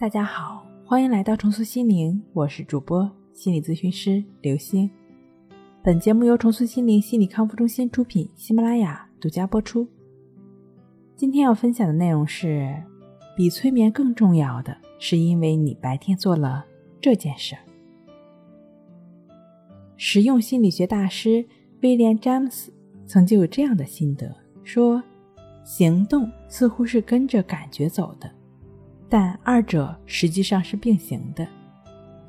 [0.00, 4.90] 大家好，欢迎来到重塑心灵，我是主播心理咨询师刘星。
[5.82, 9.86] 本节目由重塑心灵心理康复中心出品，喜马拉雅独家播出。
[11.16, 12.82] 今天要分享的内容是：
[13.36, 16.64] 比催眠更重要的是，因为你白天做了
[16.98, 17.54] 这件事。
[19.98, 21.44] 实用心理学大师
[21.82, 22.72] 威廉·詹姆斯
[23.04, 25.02] 曾经有这样的心得，说：
[25.62, 28.39] 行动似乎是跟着感觉走的。
[29.10, 31.46] 但二者实际上是并行的，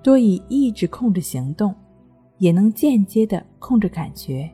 [0.02, 1.74] 多以意志控制行动，
[2.40, 4.50] 也能间接的控制感觉。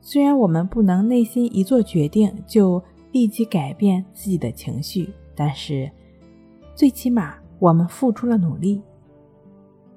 [0.00, 5.88] 虽然我们不能内心一做决定就立即改变自己的情绪，但是
[6.74, 8.82] 最起码我们付出了努力。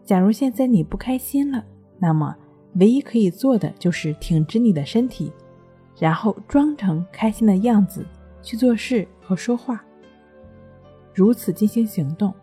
[0.04, 1.66] 假如现在你不开心了，
[1.98, 2.36] 那么
[2.76, 5.32] 唯一可以做的就是挺直你的身体，
[5.98, 8.06] 然后装成开心的样子
[8.44, 9.84] 去做事和说话。
[11.14, 12.34] 如此进行行动，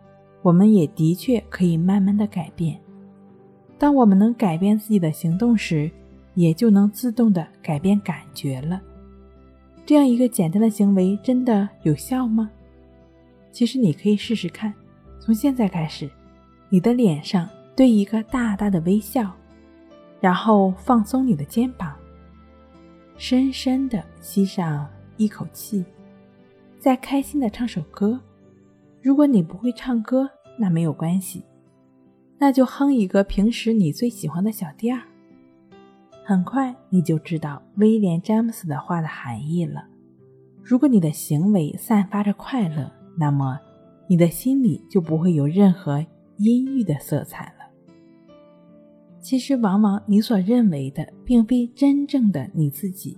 [0.41, 2.79] 我们也的确可以慢慢的改变。
[3.77, 5.89] 当我们能改变自己的行动时，
[6.35, 8.81] 也就能自动的改变感觉了。
[9.85, 12.49] 这样一个简单的行为真的有效吗？
[13.51, 14.73] 其实你可以试试看。
[15.19, 16.09] 从现在开始，
[16.69, 19.31] 你的脸上堆一个大大的微笑，
[20.19, 21.93] 然后放松你的肩膀，
[23.17, 25.83] 深深的吸上一口气，
[26.79, 28.19] 再开心的唱首歌。
[29.01, 31.43] 如果你不会唱歌，那没有关系，
[32.37, 34.95] 那就哼一个平时你最喜欢的小调。
[36.23, 39.85] 很快你就知道威廉·詹姆斯的话的含义了。
[40.63, 43.59] 如果你的行为散发着快乐，那么
[44.07, 46.05] 你的心里就不会有任何
[46.37, 47.65] 阴郁的色彩了。
[49.19, 53.17] 其实，往往你所认为的，并非真正的你自己，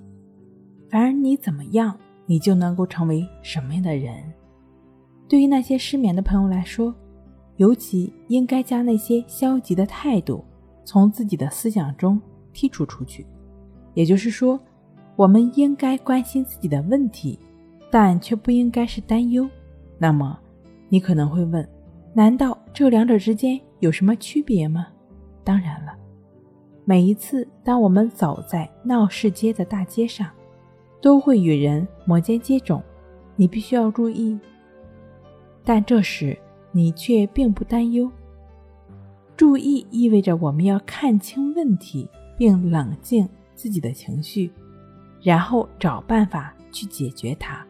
[0.90, 4.14] 反而你怎么样，你就能够成为什么样的人。
[5.28, 6.94] 对于那些失眠的朋友来说，
[7.58, 10.44] 尤其应该将那些消极的态度
[10.86, 12.22] 从自己的思想中
[12.54, 13.26] 剔除出去。
[13.94, 14.60] 也就是说，
[15.16, 17.40] 我们应该关心自己的问题，
[17.92, 19.48] 但却不应该是担忧。
[19.98, 20.38] 那么，
[20.90, 21.68] 你可能会问：
[22.14, 24.88] 难道这两者之间有什么区别吗？
[25.44, 25.94] 当然了，
[26.86, 30.28] 每一次当我们走在闹市街的大街上，
[31.02, 32.82] 都会与人摩肩接踵，
[33.36, 34.38] 你必须要注意。
[35.64, 36.38] 但这时
[36.72, 38.12] 你却并不担忧。
[39.36, 44.52] 注意意味着我们要看清问题，并冷静自己的情绪，
[45.22, 47.66] 然后找办法去解决它。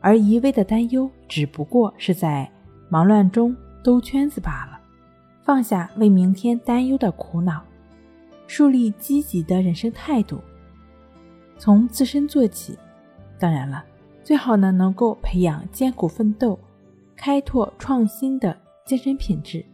[0.00, 2.50] 而一味的担忧，只不过是在
[2.88, 4.80] 忙乱中兜圈子罢了。
[5.42, 7.62] 放下为明天担忧的苦恼，
[8.46, 10.40] 树立积极的人生态度，
[11.56, 12.78] 从自身做起。
[13.38, 13.84] 当然了，
[14.22, 16.58] 最好呢能够培养艰苦奋斗。
[17.24, 19.64] 开拓创新的精神品质，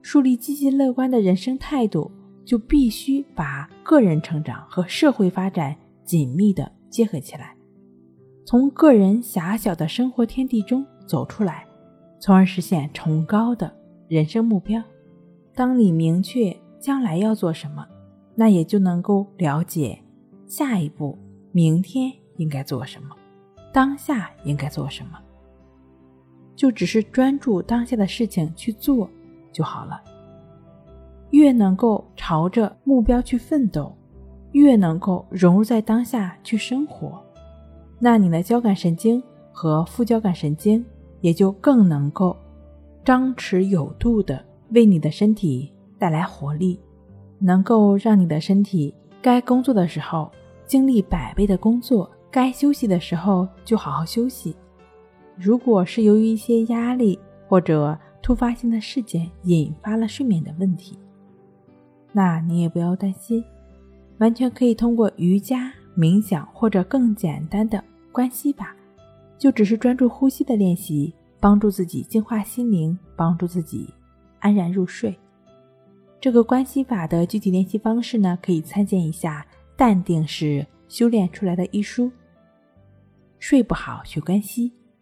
[0.00, 2.10] 树立积极乐观的人生态度，
[2.42, 5.76] 就必须把个人成长和社会发展
[6.06, 7.54] 紧密的结合起来，
[8.46, 11.66] 从个人狭小的生活天地中走出来，
[12.18, 13.70] 从而实现崇高的
[14.08, 14.82] 人生目标。
[15.54, 17.86] 当你明确将来要做什么，
[18.34, 20.02] 那也就能够了解
[20.46, 21.18] 下一步
[21.52, 23.14] 明天应该做什么，
[23.70, 25.18] 当下应该做什么。
[26.60, 29.08] 就只是专注当下的事情去做
[29.50, 29.98] 就好了。
[31.30, 33.90] 越能够朝着目标去奋斗，
[34.52, 37.18] 越能够融入在当下去生活，
[37.98, 40.84] 那你的交感神经和副交感神经
[41.22, 42.36] 也就更能够
[43.06, 46.78] 张弛有度的为你的身体带来活力，
[47.38, 50.30] 能够让你的身体该工作的时候
[50.66, 54.54] 精力百倍的工作，该休息的时候就好好休息。
[55.40, 57.18] 如果是由于一些压力
[57.48, 60.98] 或者突发性的事件引发了睡眠的问题，
[62.12, 63.42] 那你也不要担心，
[64.18, 68.76] 完全可以通过瑜伽、冥想或者更简单的关系法，
[69.38, 73.88] 就只是专注呼吸的练习，帮助自己净化心灵，帮助自己
[74.40, 75.18] 安然入睡。
[76.20, 79.40] 这个关系法的具体练习方式呢，可以参见一下
[79.74, 82.12] 《淡定是修炼出来的》一书。
[83.38, 84.70] 睡不好学关系。